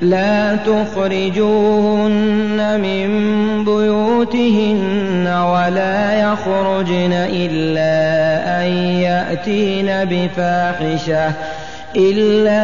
لا 0.00 0.56
تخرجوهن 0.56 2.00
من 2.80 3.08
بيوتهن 3.64 5.26
ولا 5.26 6.20
يخرجن 6.20 7.12
إلا 7.12 8.60
أن 8.60 8.66
يأتين 9.02 9.86
بفاحشة 9.86 11.32
إلا 11.96 12.62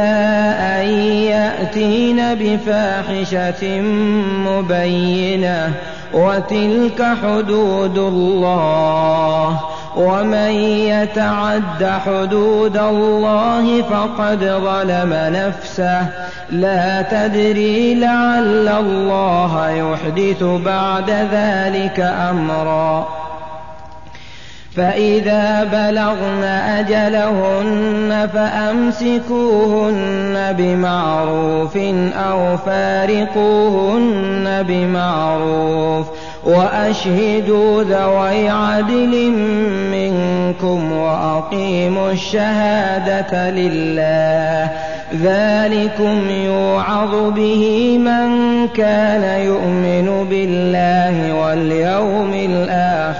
أن 0.80 0.88
يأتين 1.08 2.34
بفاحشة 2.34 3.80
مبينة 4.46 5.72
وتلك 6.14 7.02
حدود 7.22 7.98
الله. 7.98 9.60
ومن 9.96 10.50
يتعد 10.91 11.91
حدود 12.06 12.77
الله 12.77 13.82
فقد 13.82 14.38
ظلم 14.38 15.12
نفسه. 15.12 16.06
لا 16.50 17.02
تدري 17.02 17.95
لعل 17.95 18.69
الله 18.69 19.70
يحدث 19.70 20.42
بعد 20.42 21.10
ذلك 21.10 22.00
أمرا. 22.30 23.09
فإذا 24.77 25.64
بلغن 25.64 26.44
أجلهن 26.44 28.28
فأمسكوهن 28.34 30.34
بمعروف 30.58 31.77
أو 32.30 32.56
فارقوهن 32.56 34.64
بمعروف. 34.69 36.06
وأشهدوا 36.47 37.83
ذوي 37.83 38.48
عدل 38.48 39.30
منكم 39.92 40.92
وأقيموا 40.92 42.11
الشهادة 42.12 43.50
لله. 43.50 44.70
ذلكم 45.22 46.30
يوعظ 46.30 47.33
به 47.36 47.98
من 47.98 48.28
كان 48.69 49.41
يؤمن 49.41 50.27
بالله. 50.30 50.75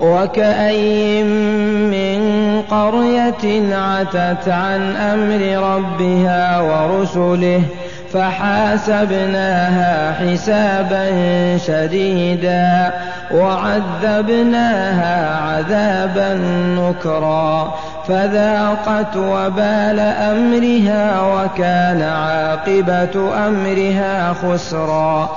وكأي 0.00 1.22
من 1.22 2.20
قرية 2.70 3.76
عتت 3.76 4.48
عن 4.48 4.96
أمر 4.96 5.70
ربها 5.74 6.60
ورسله 6.60 7.62
فحاسبناها 8.12 10.12
حسابا 10.12 11.06
شديدا 11.58 12.92
وعذبناها 13.34 15.36
عذابا 15.36 16.34
نكرا 16.78 17.74
فذاقت 18.08 19.16
وبال 19.16 20.00
امرها 20.00 21.22
وكان 21.22 22.02
عاقبه 22.02 23.46
امرها 23.46 24.32
خسرا 24.32 25.36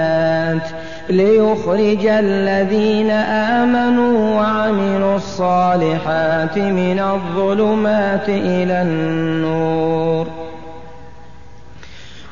ليخرج 1.11 2.05
الذين 2.05 3.11
آمنوا 3.11 4.41
وعملوا 4.41 5.15
الصالحات 5.15 6.57
من 6.57 6.99
الظلمات 6.99 8.29
إلى 8.29 8.81
النور. 8.81 10.27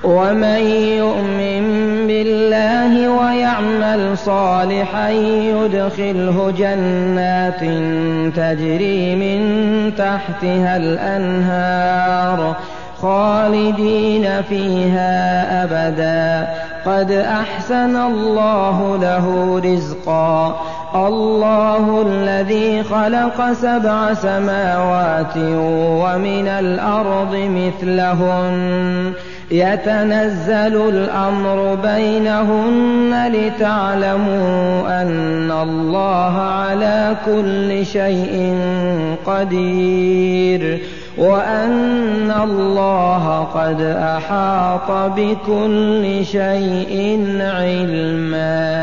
ومن 0.03 0.61
يؤمن 0.97 1.63
بالله 2.07 3.09
ويعمل 3.09 4.17
صالحا 4.17 5.09
يدخله 5.09 6.53
جنات 6.57 7.59
تجري 8.35 9.15
من 9.15 9.39
تحتها 9.97 10.77
الأنهار 10.77 12.55
خالدين 13.01 14.41
فيها 14.41 15.13
أبدا. 15.63 16.47
قد 16.85 17.11
أحسن 17.11 17.95
الله 17.95 18.97
له 19.01 19.55
رزقا. 19.65 20.61
الله 20.95 22.05
الذي 22.07 22.83
خلق 22.83 23.53
سبع 23.53 24.13
سماوات 24.13 25.37
ومن 25.77 26.47
الأرض 26.47 27.35
مثلهن. 27.35 29.11
يتنزل 29.51 30.89
الأمر 30.89 31.77
بينهن 31.83 33.31
لتعلموا 33.33 35.01
أن 35.01 35.51
الله 35.51 36.41
على 36.41 37.15
كل 37.25 37.85
شيء 37.85 38.57
قدير. 39.25 40.79
وأن 41.19 42.31
الله 42.43 43.43
قد 43.53 43.81
أحاط 43.81 44.91
بكل 44.91 46.25
شيء 46.25 47.25
علما. 47.39 48.79